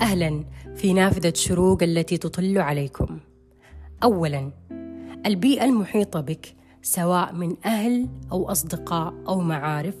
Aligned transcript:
أهلا 0.00 0.44
في 0.76 0.92
نافذة 0.92 1.32
شروق 1.36 1.82
التي 1.82 2.18
تطل 2.18 2.58
عليكم. 2.58 3.18
أولا 4.02 4.50
البيئة 5.26 5.64
المحيطة 5.64 6.20
بك 6.20 6.54
سواء 6.82 7.34
من 7.34 7.56
أهل 7.64 8.08
أو 8.32 8.50
أصدقاء 8.50 9.14
أو 9.28 9.40
معارف 9.40 9.94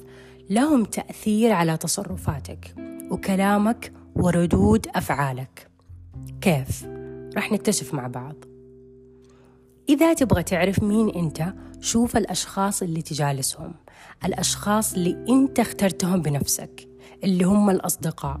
لهم 0.50 0.84
تأثير 0.84 1.52
على 1.52 1.76
تصرفاتك 1.76 2.74
وكلامك 3.10 3.92
وردود 4.16 4.86
أفعالك. 4.94 5.68
كيف؟ 6.40 6.84
راح 7.36 7.52
نكتشف 7.52 7.94
مع 7.94 8.06
بعض. 8.06 8.34
إذا 9.88 10.14
تبغى 10.14 10.42
تعرف 10.42 10.82
مين 10.82 11.08
أنت 11.08 11.54
شوف 11.80 12.16
الأشخاص 12.16 12.82
اللي 12.82 13.02
تجالسهم 13.02 13.74
الأشخاص 14.24 14.94
اللي 14.94 15.24
أنت 15.28 15.60
اخترتهم 15.60 16.22
بنفسك 16.22 16.88
اللي 17.24 17.44
هم 17.44 17.70
الأصدقاء 17.70 18.40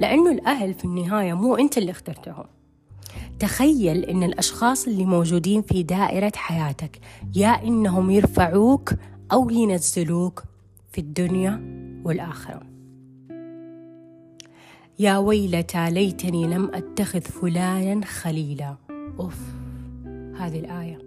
لأنه 0.00 0.30
الأهل 0.30 0.74
في 0.74 0.84
النهاية 0.84 1.34
مو 1.34 1.56
أنت 1.56 1.78
اللي 1.78 1.90
اخترتهم. 1.90 2.44
تخيل 3.38 4.04
إن 4.04 4.22
الأشخاص 4.22 4.86
اللي 4.86 5.04
موجودين 5.04 5.62
في 5.62 5.82
دائرة 5.82 6.32
حياتك 6.36 7.00
يا 7.34 7.64
إنهم 7.64 8.10
يرفعوك 8.10 8.92
أو 9.32 9.50
ينزلوك 9.50 10.44
في 10.92 10.98
الدنيا 11.00 11.60
والآخرة. 12.04 12.62
يا 14.98 15.18
ويلتى 15.18 15.90
ليتني 15.90 16.46
لم 16.46 16.70
أتخذ 16.74 17.20
فلانا 17.20 18.06
خليلا. 18.06 18.76
أوف 19.20 19.38
هذه 20.38 20.58
الآية. 20.58 20.98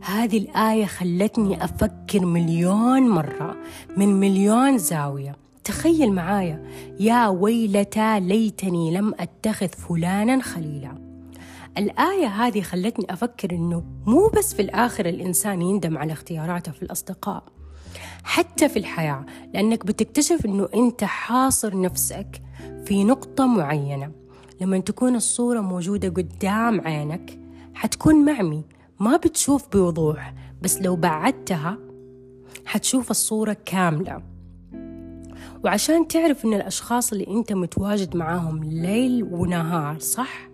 هذه 0.00 0.38
الآية 0.38 0.86
خلتني 0.86 1.64
أفكر 1.64 2.26
مليون 2.26 3.08
مرة 3.08 3.56
من 3.96 4.20
مليون 4.20 4.78
زاوية. 4.78 5.43
تخيل 5.64 6.12
معايا 6.12 6.62
يا 7.00 7.28
ويلتى 7.28 8.20
ليتني 8.20 8.90
لم 8.90 9.14
أتخذ 9.20 9.68
فلانا 9.68 10.42
خليلا. 10.42 11.04
الآية 11.78 12.26
هذه 12.26 12.60
خلتني 12.60 13.06
أفكر 13.10 13.50
إنه 13.52 13.84
مو 14.06 14.28
بس 14.28 14.54
في 14.54 14.62
الآخر 14.62 15.06
الإنسان 15.06 15.62
يندم 15.62 15.98
على 15.98 16.12
اختياراته 16.12 16.72
في 16.72 16.82
الأصدقاء 16.82 17.44
حتى 18.24 18.68
في 18.68 18.78
الحياة 18.78 19.26
لأنك 19.54 19.86
بتكتشف 19.86 20.46
إنه 20.46 20.68
أنت 20.74 21.04
حاصر 21.04 21.80
نفسك 21.80 22.42
في 22.86 23.04
نقطة 23.04 23.46
معينة. 23.46 24.10
لما 24.60 24.78
تكون 24.78 25.16
الصورة 25.16 25.60
موجودة 25.60 26.08
قدام 26.08 26.80
عينك 26.80 27.38
حتكون 27.74 28.24
معمي 28.24 28.64
ما 29.00 29.16
بتشوف 29.16 29.68
بوضوح 29.72 30.34
بس 30.62 30.78
لو 30.82 30.96
بعدتها 30.96 31.78
حتشوف 32.66 33.10
الصورة 33.10 33.56
كاملة. 33.64 34.33
وعشان 35.64 36.08
تعرف 36.08 36.44
إن 36.44 36.54
الأشخاص 36.54 37.12
اللي 37.12 37.26
أنت 37.26 37.52
متواجد 37.52 38.16
معاهم 38.16 38.64
ليل 38.64 39.24
ونهار 39.24 39.98
صح؟ 39.98 40.48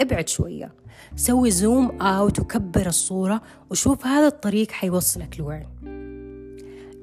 ابعد 0.00 0.28
شوية. 0.28 0.72
سوي 1.16 1.50
زوم 1.50 2.02
أوت 2.02 2.40
وكبر 2.40 2.86
الصورة 2.86 3.42
وشوف 3.70 4.06
هذا 4.06 4.26
الطريق 4.26 4.70
حيوصلك 4.70 5.40
لوين. 5.40 5.66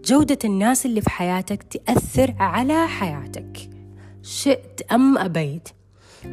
جودة 0.06 0.40
الناس 0.46 0.86
اللي 0.86 1.02
في 1.02 1.10
حياتك 1.10 1.64
تأثر 1.64 2.36
على 2.40 2.88
حياتك. 2.88 3.70
شئت 4.22 4.82
أم 4.92 5.18
أبيت؟ 5.18 5.70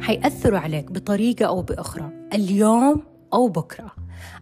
حيأثروا 0.01 0.59
عليك 0.59 0.91
بطريقة 0.91 1.45
أو 1.45 1.61
بأخرى 1.61 2.09
اليوم 2.33 3.03
أو 3.33 3.47
بكرة. 3.47 3.91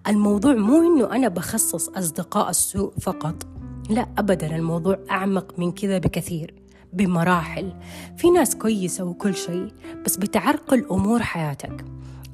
الموضوع 0.07 0.53
مو 0.53 0.81
إنه 0.81 1.15
أنا 1.15 1.27
بخصص 1.27 1.89
أصدقاء 1.89 2.49
السوء 2.49 2.93
فقط. 3.01 3.47
لا 3.89 4.07
أبدا 4.17 4.55
الموضوع 4.55 4.99
أعمق 5.11 5.59
من 5.59 5.71
كذا 5.71 5.97
بكثير. 5.97 6.56
بمراحل. 6.93 7.73
في 8.17 8.29
ناس 8.29 8.55
كويسة 8.55 9.03
وكل 9.03 9.35
شيء 9.35 9.67
بس 10.05 10.17
بتعرقل 10.17 10.85
أمور 10.91 11.23
حياتك. 11.23 11.85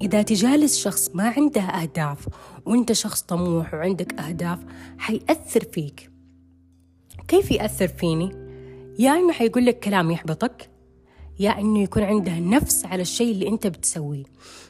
إذا 0.02 0.22
تجالس 0.22 0.78
شخص 0.78 1.10
ما 1.14 1.34
عنده 1.38 1.62
أهداف 1.62 2.28
وأنت 2.66 2.92
شخص 2.92 3.22
طموح 3.22 3.74
وعندك 3.74 4.20
أهداف 4.20 4.60
حيأثر 4.98 5.64
فيك. 5.74 6.12
كيف 7.28 7.52
يأثر 7.52 7.88
فيني؟ 7.88 8.32
يا 9.00 9.12
إنه 9.12 9.32
حيقول 9.34 9.66
لك 9.66 9.80
كلام 9.80 10.12
يحبطك 10.12 10.70
يا 11.40 11.60
إنه 11.60 11.84
يكون 11.84 12.04
عنده 12.04 12.40
نفس 12.40 12.86
على 12.86 13.02
الشيء 13.02 13.32
اللي 13.32 13.48
أنت 13.48 13.68
بتسويه. 13.68 14.24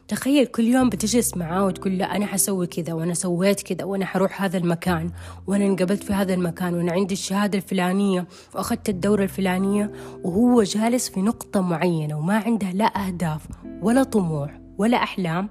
تخيل 0.08 0.46
كل 0.46 0.64
يوم 0.64 0.90
بتجلس 0.90 1.38
معاه 1.38 1.66
وتقول 1.66 1.98
له 1.98 2.06
أنا 2.16 2.26
حسوي 2.26 2.68
كذا 2.68 2.94
وأنا 2.94 3.14
سويت 3.14 3.62
كذا 3.62 3.86
وأنا 3.86 4.06
حروح 4.06 4.42
هذا 4.42 4.58
المكان 4.58 5.12
وأنا 5.48 5.66
انقبلت 5.66 6.04
في 6.04 6.14
هذا 6.14 6.34
المكان 6.34 6.74
وأنا 6.74 6.92
عندي 6.92 7.14
الشهادة 7.14 7.58
الفلانية 7.58 8.28
وأخذت 8.56 8.90
الدورة 8.90 9.24
الفلانية 9.24 9.92
وهو 10.24 10.64
جالس 10.64 11.10
في 11.10 11.22
نقطة 11.22 11.62
معينة 11.62 12.18
وما 12.18 12.38
عنده 12.38 12.72
لا 12.72 13.08
أهداف 13.08 13.48
ولا 13.82 14.04
طموح 14.04 14.60
ولا 14.78 14.98
أحلام 14.98 15.50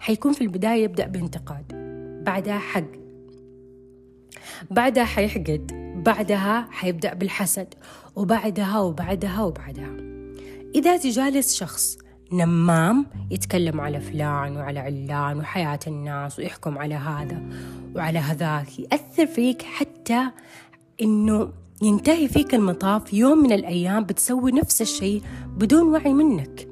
حيكون 0.00 0.32
في 0.32 0.40
البداية 0.40 0.84
يبدأ 0.84 1.06
بانتقاد 1.06 1.64
بعدها 2.24 2.58
حق 2.58 2.84
بعدها 4.70 5.04
حيحقد 5.04 5.70
بعدها 6.06 6.68
حيبدأ 6.70 7.14
بالحسد 7.14 7.74
وبعدها 8.16 8.78
وبعدها 8.78 9.42
وبعدها. 9.42 10.13
إذا 10.74 10.96
تجالس 10.96 11.54
شخص 11.54 11.98
نمام 12.32 13.06
يتكلم 13.30 13.80
على 13.80 14.00
فلان 14.00 14.56
وعلى 14.56 14.80
علان 14.80 15.38
وحياة 15.38 15.78
الناس 15.86 16.38
ويحكم 16.38 16.78
على 16.78 16.94
هذا 16.94 17.42
وعلى 17.96 18.18
هذاك 18.18 18.78
يأثر 18.78 19.26
فيك 19.26 19.62
حتى 19.62 20.30
إنه 21.02 21.52
ينتهي 21.82 22.28
فيك 22.28 22.54
المطاف 22.54 23.12
يوم 23.12 23.38
من 23.38 23.52
الأيام 23.52 24.04
بتسوي 24.04 24.52
نفس 24.52 24.82
الشيء 24.82 25.22
بدون 25.56 25.92
وعي 25.92 26.12
منك. 26.12 26.68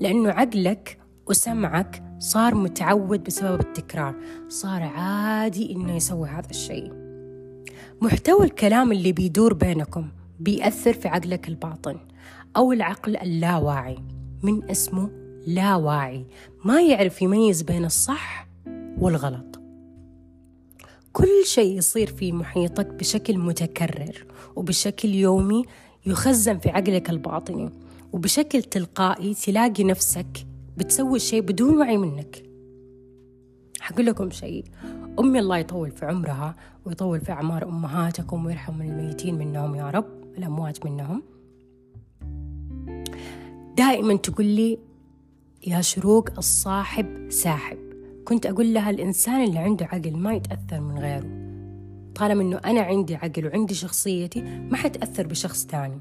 لأنه 0.00 0.30
عقلك 0.30 0.98
وسمعك 1.26 2.02
صار 2.18 2.54
متعود 2.54 3.24
بسبب 3.24 3.60
التكرار 3.60 4.14
صار 4.48 4.82
عادي 4.82 5.72
إنه 5.72 5.96
يسوي 5.96 6.28
هذا 6.28 6.50
الشيء. 6.50 6.92
محتوى 8.02 8.44
الكلام 8.44 8.92
اللي 8.92 9.12
بيدور 9.12 9.54
بينكم 9.54 10.08
بيأثر 10.40 10.92
في 10.92 11.08
عقلك 11.08 11.48
الباطن. 11.48 12.09
أو 12.56 12.72
العقل 12.72 13.16
اللاواعي. 13.16 13.98
من 14.42 14.70
اسمه 14.70 15.10
لا 15.46 15.76
واعي 15.76 16.26
ما 16.64 16.82
يعرف 16.82 17.22
يميز 17.22 17.62
بين 17.62 17.84
الصح 17.84 18.48
والغلط. 18.98 19.60
كل 21.12 21.44
شيء 21.44 21.78
يصير 21.78 22.06
في 22.06 22.32
محيطك 22.32 22.86
بشكل 22.86 23.38
متكرر 23.38 24.26
وبشكل 24.56 25.08
يومي 25.08 25.64
يخزن 26.06 26.58
في 26.58 26.68
عقلك 26.68 27.10
الباطني 27.10 27.70
وبشكل 28.12 28.62
تلقائي 28.62 29.34
تلاقي 29.34 29.84
نفسك 29.84 30.46
بتسوي 30.76 31.18
شيء 31.18 31.40
بدون 31.40 31.78
وعي 31.78 31.96
منك. 31.96 32.42
حقول 33.80 34.06
لكم 34.06 34.30
شيء. 34.30 34.64
أمي 35.18 35.38
الله 35.38 35.58
يطول 35.58 35.90
في 35.90 36.06
عمرها 36.06 36.56
ويطول 36.84 37.20
في 37.20 37.32
أعمار 37.32 37.64
أمهاتكم 37.64 38.46
ويرحم 38.46 38.82
الميتين 38.82 39.38
منهم 39.38 39.74
يا 39.74 39.90
رب 39.90 40.24
الأموات 40.38 40.86
منهم. 40.86 41.22
دائما 43.80 44.16
تقول 44.16 44.46
لي 44.46 44.78
يا 45.66 45.80
شروق 45.80 46.28
الصاحب 46.38 47.26
ساحب. 47.30 47.78
كنت 48.24 48.46
أقول 48.46 48.74
لها 48.74 48.90
الإنسان 48.90 49.44
اللي 49.44 49.58
عنده 49.58 49.86
عقل 49.86 50.16
ما 50.16 50.34
يتأثر 50.34 50.80
من 50.80 50.98
غيره. 50.98 51.26
طالما 52.14 52.42
أنه 52.42 52.56
أنا 52.56 52.80
عندي 52.80 53.14
عقل 53.16 53.46
وعندي 53.46 53.74
شخصيتي 53.74 54.42
ما 54.42 54.76
حتأثر 54.76 55.26
بشخص 55.26 55.66
تاني. 55.66 55.98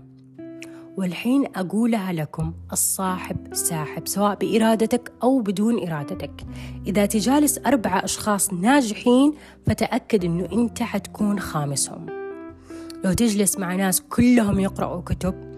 والحين 0.98 1.46
أقولها 1.56 2.14
لكم 2.14 2.54
الصاحب 2.72 3.54
ساحب 3.54 4.08
سواء 4.08 4.36
بإرادتك 4.36 5.12
أو 5.24 5.40
بدون 5.40 5.88
إرادتك. 5.88 6.46
إذا 6.88 7.06
تجالس 7.06 7.58
أربعة 7.58 8.04
أشخاص 8.04 8.54
ناجحين 8.54 9.34
فتأكد 9.66 10.26
أنه 10.26 10.48
أنت 10.52 10.84
حتكون 10.84 11.40
خامسهم. 11.40 12.06
لو 13.04 13.14
تجلس 13.14 13.58
مع 13.58 13.76
ناس 13.76 14.02
كلهم 14.02 14.60
يقرأوا 14.60 15.02
كتب 15.02 15.49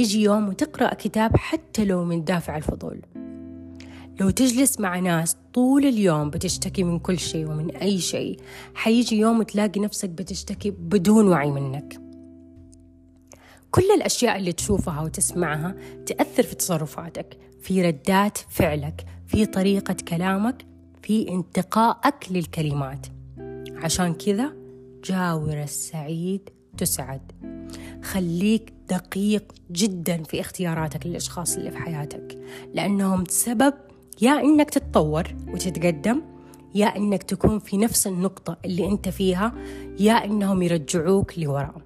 يجي 0.00 0.22
يوم 0.22 0.48
وتقرأ 0.48 0.94
كتاب 0.94 1.36
حتى 1.36 1.84
لو 1.84 2.04
من 2.04 2.24
دافع 2.24 2.56
الفضول. 2.56 3.00
لو 4.20 4.30
تجلس 4.30 4.80
مع 4.80 4.98
ناس 4.98 5.36
طول 5.54 5.84
اليوم 5.84 6.30
بتشتكي 6.30 6.84
من 6.84 6.98
كل 6.98 7.18
شيء 7.18 7.50
ومن 7.50 7.76
أي 7.76 7.98
شيء 7.98 8.40
حيجي 8.74 9.18
يوم 9.18 9.42
تلاقي 9.42 9.80
نفسك 9.80 10.08
بتشتكي 10.08 10.70
بدون 10.70 11.28
وعي 11.28 11.50
منك. 11.50 12.00
كل 13.70 13.90
الأشياء 13.96 14.36
اللي 14.36 14.52
تشوفها 14.52 15.00
وتسمعها 15.00 15.74
تأثر 16.06 16.42
في 16.42 16.54
تصرفاتك 16.54 17.38
في 17.60 17.82
ردات 17.82 18.38
فعلك 18.48 19.06
في 19.26 19.46
طريقة 19.46 19.96
كلامك 20.08 20.66
في 21.02 21.28
انتقائك 21.28 22.14
للكلمات. 22.30 23.06
عشان 23.76 24.14
كذا 24.14 24.52
جاور 25.04 25.62
السعيد 25.62 26.50
تسعد. 26.76 27.47
خليك 28.12 28.72
دقيق 28.88 29.52
جدا 29.72 30.22
في 30.22 30.40
اختياراتك 30.40 31.06
للأشخاص 31.06 31.56
اللي 31.56 31.70
في 31.70 31.76
حياتك. 31.76 32.38
لأنهم 32.74 33.24
سبب 33.28 33.74
يا 34.22 34.40
إنك 34.40 34.70
تتطور 34.70 35.34
وتتقدم 35.48 36.22
يا 36.74 36.96
إنك 36.96 37.22
تكون 37.22 37.58
في 37.58 37.76
نفس 37.76 38.06
النقطة 38.06 38.56
اللي 38.64 38.88
أنت 38.88 39.08
فيها 39.08 39.52
يا 40.00 40.24
إنهم 40.24 40.62
يرجعوك 40.62 41.38
لوراء 41.38 41.82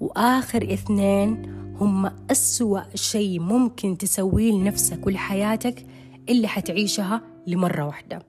وآخر 0.00 0.72
اثنين 0.72 1.42
هم 1.80 2.10
أسوأ 2.30 2.80
شيء 2.94 3.40
ممكن 3.40 3.98
تسويه 3.98 4.52
لنفسك 4.52 5.06
ولحياتك 5.06 5.86
اللي 6.28 6.48
حتعيشها 6.48 7.22
لمرة 7.46 7.86
واحدة. 7.86 8.22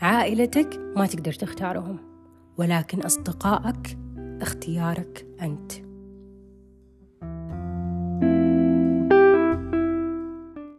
عائلتك 0.00 0.80
ما 0.96 1.06
تقدر 1.06 1.32
تختارهم 1.32 1.96
ولكن 2.58 3.00
أصدقائك 3.00 3.98
اختيارك 4.40 5.26
أنت. 5.42 5.89